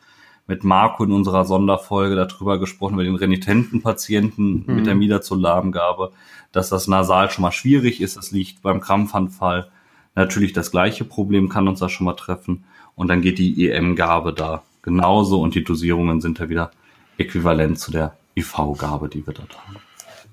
[0.47, 4.75] mit Marco in unserer Sonderfolge darüber gesprochen, über den renitenten Patienten mhm.
[4.75, 6.13] mit der Midazolamgabe,
[6.51, 8.17] dass das nasal schon mal schwierig ist.
[8.17, 9.71] Das liegt beim Krampfanfall.
[10.15, 12.65] Natürlich das gleiche Problem kann uns da schon mal treffen.
[12.95, 16.73] Und dann geht die EM-Gabe da genauso und die Dosierungen sind da wieder
[17.17, 19.77] äquivalent zu der IV-Gabe, die wir dort haben.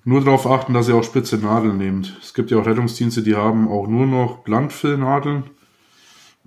[0.06, 2.18] Nur darauf achten, dass ihr auch spitze Nadeln nehmt.
[2.22, 5.44] Es gibt ja auch Rettungsdienste, die haben auch nur noch Blankfüllnadeln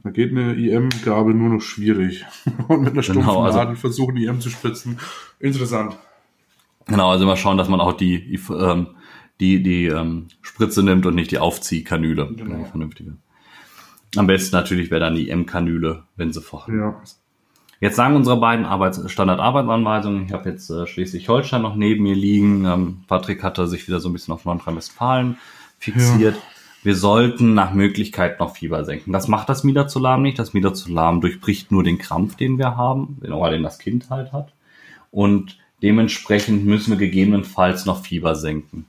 [0.03, 2.25] da geht eine IM-Gabe nur noch schwierig.
[2.69, 4.99] Und mit einer stumpfen genau, also, Nadel versuchen, IM zu spritzen.
[5.39, 5.97] Interessant.
[6.87, 8.89] Genau, also immer schauen, dass man auch die, ähm,
[9.39, 12.35] die, die ähm, Spritze nimmt und nicht die Aufziehkanüle.
[12.35, 12.57] Genau.
[12.57, 13.17] Die vernünftige.
[14.17, 17.01] Am besten natürlich wäre dann die IM-Kanüle, wenn sie vorhanden ja.
[17.03, 17.22] ist.
[17.83, 20.27] Jetzt sagen unsere beiden Arbeits Standard-Arbeitsanweisungen.
[20.27, 22.65] Ich habe jetzt äh, Schleswig-Holstein noch neben mir liegen.
[22.65, 25.37] Ähm, Patrick hatte sich wieder so ein bisschen auf Nordrhein-Westfalen
[25.81, 26.37] fixiert.
[26.37, 26.43] Ja.
[26.85, 29.13] Wir sollten nach Möglichkeit noch Fieber senken.
[29.13, 30.39] Das macht das Midazolam nicht.
[30.39, 34.53] Das Midazolam durchbricht nur den Krampf, den wir haben, den das Kind halt hat.
[35.11, 38.87] Und dementsprechend müssen wir gegebenenfalls noch Fieber senken.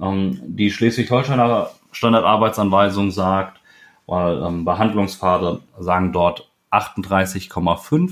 [0.00, 3.60] Ähm, die Schleswig-Holsteiner Standardarbeitsanweisung sagt,
[4.06, 8.10] weil ähm, Behandlungspfade sagen dort 38,5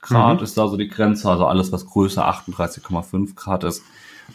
[0.00, 0.44] Grad mhm.
[0.44, 1.30] ist da so die Grenze.
[1.30, 3.82] Also alles, was größer 38,5 Grad ist,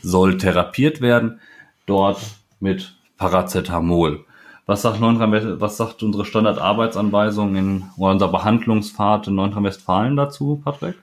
[0.02, 1.40] soll therapiert werden.
[1.86, 2.22] Dort
[2.60, 4.26] mit Paracetamol.
[4.66, 10.96] Was sagt, was sagt unsere Standardarbeitsanweisung in oder unser Behandlungspfad in Nordrhein-Westfalen dazu, Patrick?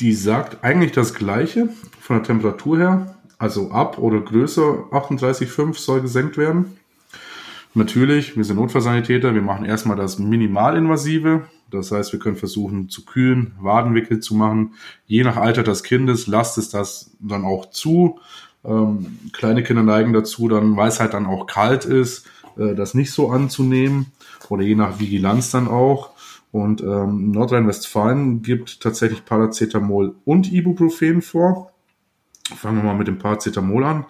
[0.00, 1.68] Die sagt eigentlich das Gleiche
[2.00, 3.14] von der Temperatur her.
[3.38, 4.62] Also ab oder größer
[4.92, 6.76] 38,5 soll gesenkt werden.
[7.74, 11.42] Natürlich, wir sind Notfallsanitäter, wir machen erstmal das Minimalinvasive.
[11.72, 14.74] Das heißt, wir können versuchen zu kühlen, Wadenwickel zu machen.
[15.06, 18.20] Je nach Alter des Kindes lasst es das dann auch zu.
[18.64, 22.94] Ähm, kleine Kinder neigen dazu, dann, weil es halt dann auch kalt ist, äh, das
[22.94, 24.12] nicht so anzunehmen
[24.48, 26.10] oder je nach Vigilanz dann auch.
[26.52, 31.72] Und ähm, Nordrhein-Westfalen gibt tatsächlich Paracetamol und Ibuprofen vor.
[32.54, 34.04] Fangen wir mal mit dem Paracetamol an.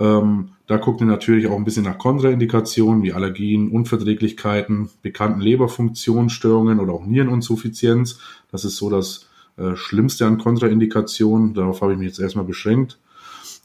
[0.00, 6.78] Ähm, da gucken wir natürlich auch ein bisschen nach Kontraindikationen wie Allergien, Unverträglichkeiten, bekannten Leberfunktionsstörungen
[6.78, 8.18] oder auch Niereninsuffizienz.
[8.50, 11.54] Das ist so das äh, Schlimmste an Kontraindikationen.
[11.54, 12.98] Darauf habe ich mich jetzt erstmal beschränkt.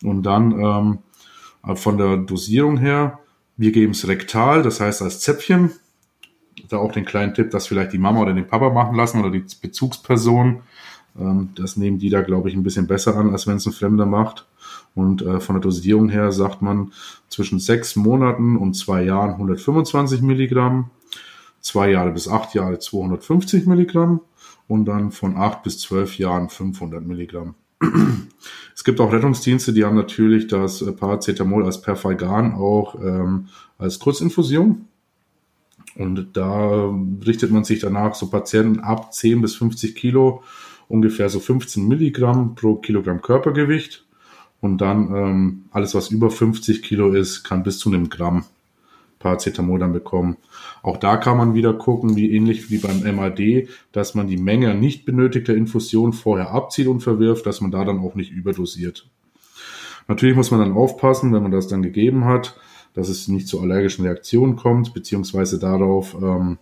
[0.01, 3.19] Und dann ähm, von der Dosierung her,
[3.57, 5.71] wir geben es rektal, das heißt als Zäpfchen.
[6.69, 9.29] Da auch den kleinen Tipp, dass vielleicht die Mama oder den Papa machen lassen oder
[9.29, 10.61] die Bezugsperson.
[11.19, 13.73] Ähm, das nehmen die da, glaube ich, ein bisschen besser an, als wenn es ein
[13.73, 14.47] Fremder macht.
[14.95, 16.91] Und äh, von der Dosierung her sagt man
[17.29, 20.91] zwischen sechs Monaten und zwei Jahren 125 Milligramm,
[21.62, 24.21] zwei Jahre bis acht Jahre 250 Milligramm
[24.67, 27.56] und dann von acht bis zwölf Jahren 500 Milligramm.
[28.75, 33.99] Es gibt auch Rettungsdienste, die haben natürlich das äh, Paracetamol als Perfalgan auch ähm, als
[33.99, 34.88] Kurzinfusion.
[35.95, 36.91] Und da
[37.25, 40.41] richtet man sich danach so Patienten ab 10 bis 50 Kilo,
[40.88, 44.06] ungefähr so 15 Milligramm pro Kilogramm Körpergewicht.
[44.63, 48.45] Und dann ähm, alles, was über 50 Kilo ist, kann bis zu einem Gramm
[49.19, 50.38] Paracetamol dann bekommen.
[50.84, 54.73] Auch da kann man wieder gucken, wie ähnlich wie beim MAD, dass man die Menge
[54.73, 59.06] nicht benötigter Infusion vorher abzieht und verwirft, dass man da dann auch nicht überdosiert.
[60.08, 62.56] Natürlich muss man dann aufpassen, wenn man das dann gegeben hat,
[62.93, 66.58] dass es nicht zu allergischen Reaktionen kommt, beziehungsweise darauf, ähm,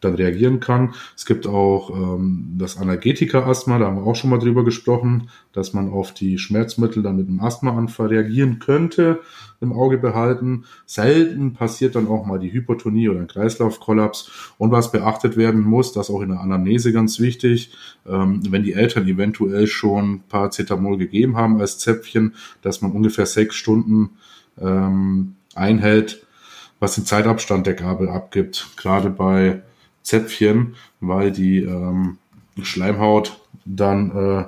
[0.00, 0.94] dann reagieren kann.
[1.16, 5.72] Es gibt auch ähm, das Analgetika-Asthma, da haben wir auch schon mal drüber gesprochen, dass
[5.72, 9.20] man auf die Schmerzmittel dann mit einem Asthmaanfall reagieren könnte,
[9.60, 10.64] im Auge behalten.
[10.86, 14.30] Selten passiert dann auch mal die Hypotonie oder ein Kreislaufkollaps.
[14.56, 17.72] Und was beachtet werden muss, das auch in der Anamnese ganz wichtig,
[18.06, 23.56] ähm, wenn die Eltern eventuell schon Paracetamol gegeben haben als Zäpfchen, dass man ungefähr sechs
[23.56, 24.10] Stunden
[24.60, 26.24] ähm, einhält,
[26.80, 28.68] was den Zeitabstand der Gabel abgibt.
[28.76, 29.62] Gerade bei
[30.02, 32.18] Zäpfchen, weil die ähm,
[32.62, 34.44] Schleimhaut dann äh,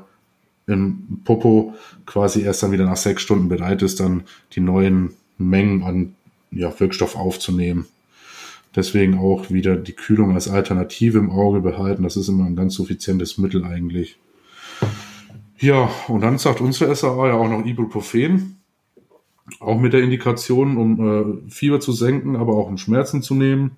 [0.72, 1.74] im Popo
[2.06, 6.14] quasi erst dann wieder nach sechs Stunden bereit ist, dann die neuen Mengen an
[6.50, 7.86] ja, Wirkstoff aufzunehmen.
[8.74, 12.04] Deswegen auch wieder die Kühlung als Alternative im Auge behalten.
[12.04, 14.18] Das ist immer ein ganz suffizientes Mittel eigentlich.
[15.58, 18.56] Ja, und dann sagt unsere SAA ja auch noch Ibuprofen.
[19.58, 23.72] Auch mit der Indikation, um äh, Fieber zu senken, aber auch um Schmerzen zu nehmen.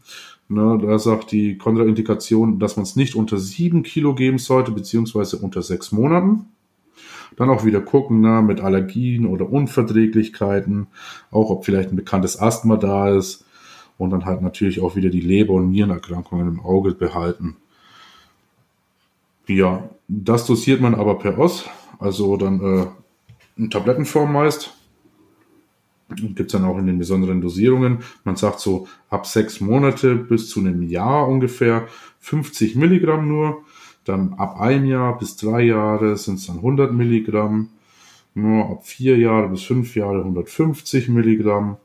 [0.49, 5.39] Ne, da sagt die Kontraindikation, dass man es nicht unter sieben Kilo geben sollte, beziehungsweise
[5.39, 6.47] unter sechs Monaten.
[7.37, 10.89] Dann auch wieder gucken, ne, mit Allergien oder Unverträglichkeiten,
[11.31, 13.45] auch ob vielleicht ein bekanntes Asthma da ist.
[13.97, 17.57] Und dann halt natürlich auch wieder die Leber- und Nierenerkrankungen im Auge behalten.
[19.47, 21.65] Ja, das dosiert man aber per Os,
[21.99, 22.87] also dann äh,
[23.57, 24.75] in Tablettenform meist
[26.17, 27.99] gibt es dann auch in den besonderen Dosierungen.
[28.25, 31.87] Man sagt so ab sechs Monate bis zu einem Jahr ungefähr
[32.21, 33.63] 50 Milligramm nur.
[34.05, 37.69] Dann ab ein Jahr bis drei Jahre sind es dann 100 Milligramm.
[38.35, 41.77] Nur ab vier Jahre bis fünf Jahre 150 Milligramm.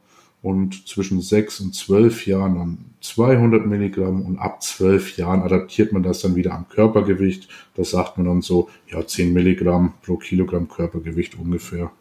[0.42, 4.22] Und zwischen sechs und zwölf Jahren dann 200 Milligramm.
[4.22, 7.50] Und ab zwölf Jahren adaptiert man das dann wieder am Körpergewicht.
[7.76, 11.92] Das sagt man dann so, ja, 10 Milligramm pro Kilogramm Körpergewicht ungefähr.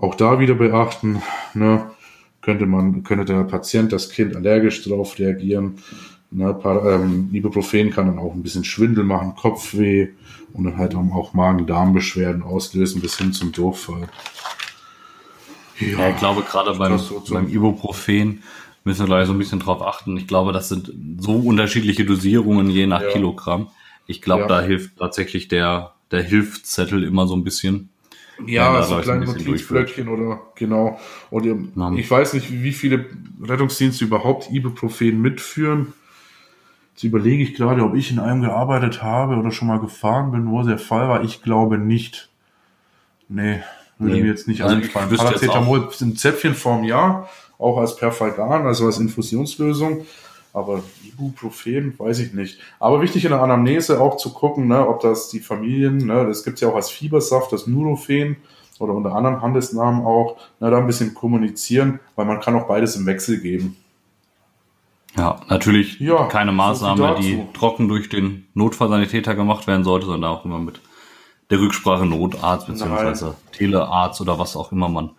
[0.00, 1.22] Auch da wieder beachten,
[1.54, 1.90] ne,
[2.40, 5.78] könnte man, könnte der Patient, das Kind allergisch darauf reagieren.
[6.30, 10.08] Ne, ähm, Ibuprofen kann dann auch ein bisschen Schwindel machen, Kopfweh
[10.52, 14.08] und dann halt auch Magen-Darm-Beschwerden auslösen bis hin zum Durchfall.
[15.80, 18.42] Ja, ja ich glaube gerade beim, so beim Ibuprofen
[18.84, 20.16] müssen wir gleich so ein bisschen drauf achten.
[20.16, 23.10] Ich glaube, das sind so unterschiedliche Dosierungen je nach ja.
[23.10, 23.68] Kilogramm.
[24.06, 24.48] Ich glaube, ja.
[24.48, 27.89] da hilft tatsächlich der, der Hilfszettel immer so ein bisschen.
[28.46, 30.98] Ja, so kleine Notizblöckchen oder genau.
[31.30, 31.58] Und ihr,
[31.96, 33.06] ich weiß nicht, wie viele
[33.42, 35.92] Rettungsdienste überhaupt Ibuprofen mitführen.
[36.94, 40.50] Jetzt überlege ich gerade, ob ich in einem gearbeitet habe oder schon mal gefahren bin,
[40.50, 41.24] wo der Fall war.
[41.24, 42.28] Ich glaube nicht.
[43.28, 43.60] Nee,
[43.98, 44.22] würde nee.
[44.22, 45.08] mir jetzt nicht also einfallen.
[45.14, 50.06] Paracetamol sind Zäpfchenform ja, auch als Perfalgan, also als Infusionslösung.
[50.52, 52.58] Aber Ibuprofen, weiß ich nicht.
[52.80, 56.42] Aber wichtig in der Anamnese auch zu gucken, ne, ob das die Familien, ne, das
[56.42, 58.36] gibt es ja auch als Fiebersaft, das Nurofen
[58.80, 62.96] oder unter anderem Handelsnamen auch, ne, da ein bisschen kommunizieren, weil man kann auch beides
[62.96, 63.76] im Wechsel geben.
[65.16, 70.44] Ja, natürlich ja, keine Maßnahme, die trocken durch den Notfallsanitäter gemacht werden sollte, sondern auch
[70.44, 70.80] immer mit
[71.50, 73.32] der Rücksprache Notarzt bzw.
[73.52, 75.10] Telearzt oder was auch immer man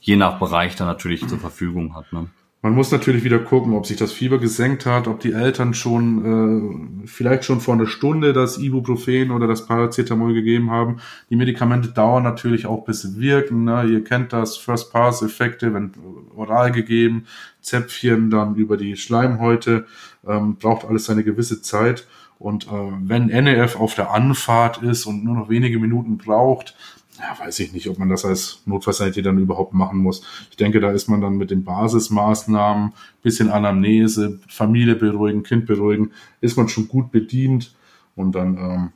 [0.00, 2.12] je nach Bereich dann natürlich zur Verfügung hat.
[2.12, 2.28] Ne?
[2.62, 7.04] Man muss natürlich wieder gucken, ob sich das Fieber gesenkt hat, ob die Eltern schon
[7.04, 11.00] äh, vielleicht schon vor einer Stunde das Ibuprofen oder das Paracetamol gegeben haben.
[11.30, 13.64] Die Medikamente dauern natürlich auch bis sie wirken.
[13.64, 13.84] Ne?
[13.84, 15.92] Ihr kennt das First Pass Effekte, wenn
[16.36, 17.24] oral gegeben,
[17.62, 19.86] Zäpfchen dann über die Schleimhäute,
[20.26, 22.06] ähm, braucht alles eine gewisse Zeit.
[22.38, 22.70] Und äh,
[23.00, 26.74] wenn NEF auf der Anfahrt ist und nur noch wenige Minuten braucht,
[27.20, 30.22] ja, weiß ich nicht, ob man das als Notfallsanitäter dann überhaupt machen muss.
[30.50, 36.12] Ich denke, da ist man dann mit den Basismaßnahmen, bisschen Anamnese, Familie beruhigen, Kind beruhigen,
[36.40, 37.74] ist man schon gut bedient.
[38.16, 38.92] Und dann, ähm,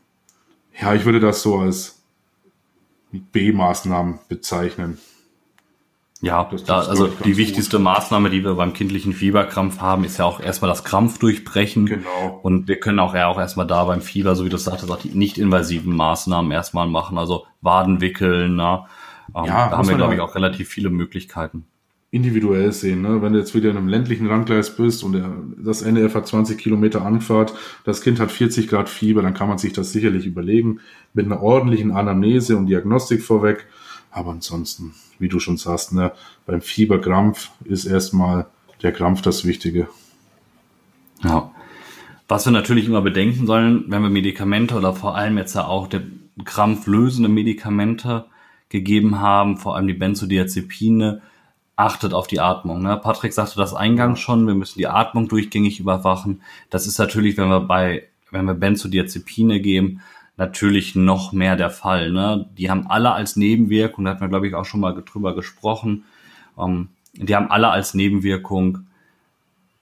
[0.81, 2.03] ja, ich würde das so als
[3.13, 4.99] B-Maßnahmen bezeichnen.
[6.25, 7.85] Ja, da, also die wichtigste gut.
[7.85, 11.85] Maßnahme, die wir beim kindlichen Fieberkrampf haben, ist ja auch erstmal das Krampf durchbrechen.
[11.85, 12.41] Genau.
[12.43, 14.99] Und wir können auch ja auch erstmal da beim Fieber, so wie du sagtest, auch
[14.99, 18.57] die nicht-invasiven Maßnahmen erstmal machen, also Waden wickeln.
[18.57, 18.87] Na,
[19.35, 21.67] ähm, ja, da haben wir, glaube ich, auch relativ viele Möglichkeiten.
[22.11, 23.21] Individuell sehen, ne?
[23.23, 26.57] wenn du jetzt wieder in einem ländlichen Randgleis bist und der, das NDF hat 20
[26.57, 27.53] Kilometer Anfahrt,
[27.85, 30.79] das Kind hat 40 Grad Fieber, dann kann man sich das sicherlich überlegen,
[31.13, 33.67] mit einer ordentlichen Anamnese und Diagnostik vorweg.
[34.14, 36.12] Aber ansonsten wie du schon sagst, ne,
[36.46, 38.46] beim Fieberkrampf ist erstmal
[38.83, 39.88] der Krampf das Wichtige.
[41.22, 41.50] Ja.
[42.29, 45.88] Was wir natürlich immer bedenken sollen, wenn wir Medikamente oder vor allem jetzt ja auch
[45.88, 46.03] der
[46.44, 48.27] krampflösende Medikamente
[48.68, 51.22] gegeben haben, vor allem die Benzodiazepine,
[51.77, 52.83] achtet auf die Atmung.
[52.83, 52.96] Ne?
[52.96, 56.42] Patrick sagte das eingangs schon, wir müssen die Atmung durchgängig überwachen.
[56.70, 60.00] Das ist natürlich, wenn wir bei, wenn wir Benzodiazepine geben,
[60.37, 62.11] natürlich noch mehr der Fall.
[62.11, 62.47] Ne?
[62.59, 66.05] Die haben alle als Nebenwirkung, da hatten wir, glaube ich, auch schon mal drüber gesprochen,
[66.59, 68.87] ähm, die haben alle als Nebenwirkung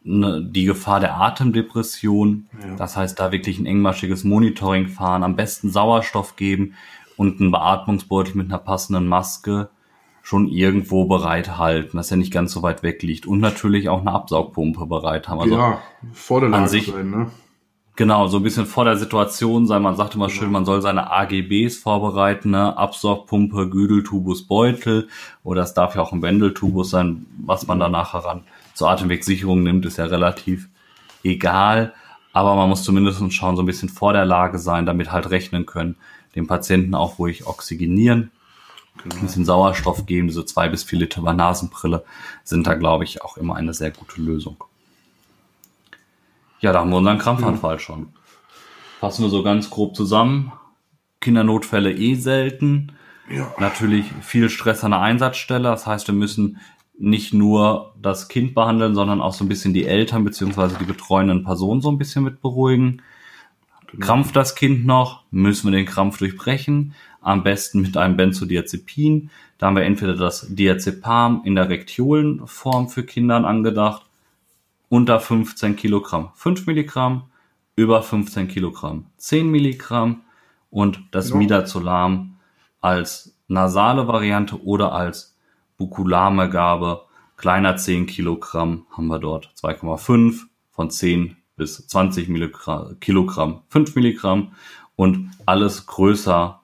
[0.05, 2.47] ne, die Gefahr der Atemdepression.
[2.61, 2.77] Ja.
[2.77, 6.75] Das heißt, da wirklich ein engmaschiges Monitoring fahren, am besten Sauerstoff geben
[7.17, 9.71] und einen Beatmungsbeutel mit einer passenden Maske
[10.23, 13.27] schon irgendwo bereithalten, dass er nicht ganz so weit weg liegt.
[13.27, 15.41] Und natürlich auch eine Absaugpumpe bereit haben.
[15.41, 17.31] Also ja, vor der Lage sich, sein, ne?
[17.95, 19.83] Genau, so ein bisschen vor der Situation sein.
[19.83, 22.77] Man sagt immer schön, man soll seine AGBs vorbereiten, ne?
[22.77, 25.09] Absaugpumpe, Güdeltubus, Beutel
[25.45, 29.63] oder es darf ja auch ein Wendeltubus sein, was man da nachher ran zur Atemwegsicherung
[29.63, 30.69] nimmt, ist ja relativ
[31.23, 31.95] egal.
[32.33, 35.67] Aber man muss zumindest schauen, so ein bisschen vor der Lage sein, damit halt rechnen
[35.67, 35.97] können,
[36.35, 38.31] dem Patienten auch ruhig oxygenieren,
[39.03, 39.17] genau.
[39.17, 42.05] ein bisschen Sauerstoff geben, diese zwei bis vier Liter bei Nasenbrille
[42.43, 44.65] sind da, glaube ich, auch immer eine sehr gute Lösung.
[46.63, 47.81] Ja, da haben wir unseren Krampfanfall mhm.
[47.81, 48.07] schon.
[49.01, 50.53] Fassen wir so ganz grob zusammen.
[51.21, 52.93] Kindernotfälle eh selten.
[53.29, 53.53] Ja.
[53.59, 55.65] Natürlich viel Stress an der Einsatzstelle.
[55.65, 56.59] Das heißt, wir müssen
[56.97, 61.43] nicht nur das Kind behandeln, sondern auch so ein bisschen die Eltern beziehungsweise die betreuenden
[61.43, 63.03] Personen so ein bisschen mit beruhigen.
[63.91, 64.07] Genau.
[64.07, 66.95] Krampft das Kind noch, müssen wir den Krampf durchbrechen.
[67.21, 69.31] Am besten mit einem Benzodiazepin.
[69.59, 74.07] Da haben wir entweder das Diazepam in der Rektiolenform für Kindern angedacht
[74.93, 76.33] unter 15 Kilogramm.
[76.35, 77.31] 5 Milligramm,
[77.77, 79.07] über 15 Kilogramm.
[79.17, 80.21] 10 Milligramm
[80.69, 81.37] und das ja.
[81.37, 82.37] Midazolam
[82.83, 85.35] als nasale Variante oder als
[85.79, 87.07] bukulame Gabe
[87.39, 89.55] kleiner 10 Kilogramm haben wir dort.
[89.57, 93.63] 2,5 von 10 bis 20 Milligramm, Kilogramm.
[93.71, 94.53] 5 Milligramm
[94.95, 96.61] und alles größer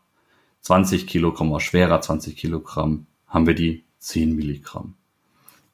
[0.60, 4.98] 20 Kilogramm oder schwerer 20 Kilogramm haben wir die 10 Milligramm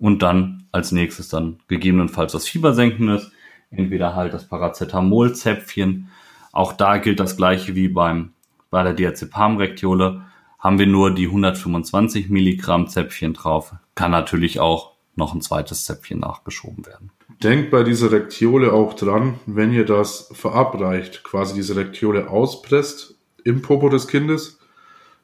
[0.04, 3.32] und dann als nächstes dann gegebenenfalls was Fiebersenkendes,
[3.70, 6.10] entweder halt das Paracetamol-Zäpfchen.
[6.52, 8.34] Auch da gilt das gleiche wie beim,
[8.68, 10.20] bei der Diazepam-Rektiole.
[10.58, 16.20] Haben wir nur die 125 Milligramm Zäpfchen drauf, kann natürlich auch noch ein zweites Zäpfchen
[16.20, 17.10] nachgeschoben werden.
[17.42, 23.62] Denkt bei dieser Rektiole auch dran, wenn ihr das verabreicht, quasi diese Rektiole auspresst im
[23.62, 24.60] Popo des Kindes,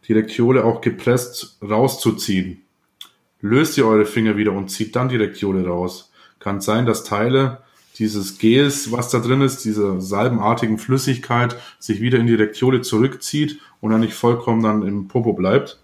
[0.09, 2.63] die Rektiole auch gepresst rauszuziehen
[3.43, 6.11] löst ihr eure Finger wieder und zieht dann die Rektiole raus.
[6.39, 7.59] Kann sein, dass Teile
[7.99, 13.61] dieses Gels, was da drin ist, diese salbenartigen Flüssigkeit, sich wieder in die Rektiole zurückzieht
[13.81, 15.79] und dann nicht vollkommen dann im Popo bleibt,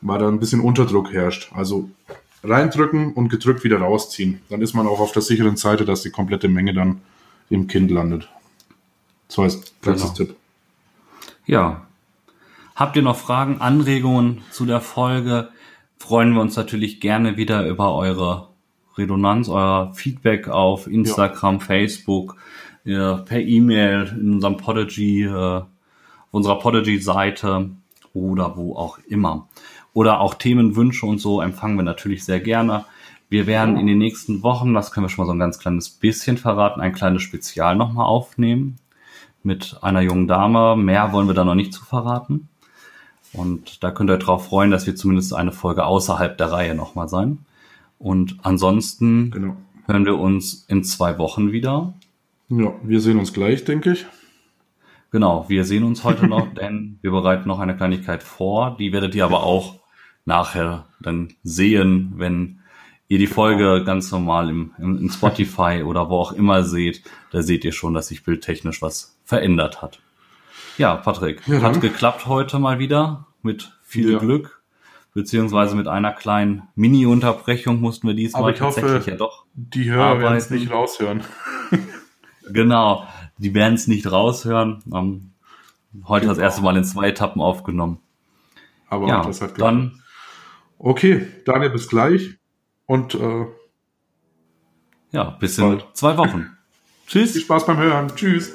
[0.00, 1.52] weil da ein bisschen Unterdruck herrscht.
[1.54, 1.90] Also
[2.42, 4.40] reindrücken und gedrückt wieder rausziehen.
[4.48, 7.00] Dann ist man auch auf der sicheren Seite, dass die komplette Menge dann
[7.50, 8.28] im Kind landet.
[9.28, 10.30] So heißt letztes genau.
[10.30, 10.36] Tipp.
[11.46, 11.86] Ja.
[12.74, 15.48] Habt ihr noch Fragen, Anregungen zu der Folge?
[16.06, 18.50] Freuen wir uns natürlich gerne wieder über eure
[18.96, 21.60] Redundanz, euer Feedback auf Instagram, ja.
[21.60, 22.36] Facebook,
[22.84, 25.66] ja, per E-Mail, in unserem Podigy, äh, auf
[26.30, 27.70] unserer Podigy-Seite
[28.14, 29.48] oder wo auch immer.
[29.94, 32.84] Oder auch Themenwünsche und so empfangen wir natürlich sehr gerne.
[33.28, 35.90] Wir werden in den nächsten Wochen, das können wir schon mal so ein ganz kleines
[35.90, 38.76] bisschen verraten, ein kleines Spezial nochmal aufnehmen
[39.42, 40.76] mit einer jungen Dame.
[40.76, 42.48] Mehr wollen wir da noch nicht zu verraten.
[43.32, 47.08] Und da könnt ihr drauf freuen, dass wir zumindest eine Folge außerhalb der Reihe nochmal
[47.08, 47.38] sein.
[47.98, 49.56] Und ansonsten genau.
[49.86, 51.94] hören wir uns in zwei Wochen wieder.
[52.48, 54.06] Ja, wir sehen uns gleich, denke ich.
[55.10, 58.76] Genau, wir sehen uns heute noch, denn wir bereiten noch eine Kleinigkeit vor.
[58.78, 59.80] Die werdet ihr aber auch
[60.24, 62.60] nachher dann sehen, wenn
[63.08, 67.02] ihr die Folge ganz normal im, im, im Spotify oder wo auch immer seht.
[67.30, 70.00] Da seht ihr schon, dass sich bildtechnisch was verändert hat.
[70.78, 74.18] Ja, Patrick, ja, hat geklappt heute mal wieder mit viel ja.
[74.18, 74.62] Glück,
[75.14, 79.46] beziehungsweise mit einer kleinen Mini-Unterbrechung mussten wir diesmal Aber ich tatsächlich hoffe, ja doch.
[79.54, 81.24] Die Hörer werden es nicht raushören.
[82.52, 83.06] genau,
[83.38, 84.82] die werden es nicht raushören.
[84.90, 85.32] Um,
[86.04, 86.34] heute genau.
[86.34, 88.00] das erste Mal in zwei Etappen aufgenommen.
[88.88, 90.02] Aber ja, das hat dann.
[90.78, 92.34] Okay, Daniel, bis gleich.
[92.84, 93.46] Und äh,
[95.12, 96.50] ja, bis in zwei Wochen.
[97.06, 97.32] Tschüss.
[97.32, 98.08] Viel Spaß beim Hören.
[98.14, 98.52] Tschüss.